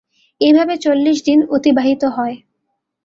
এভাবে 0.41 0.73
চল্লিশ 0.77 1.17
দিন 1.25 1.39
অতিবাহিত 1.49 2.03
হয়। 2.17 2.35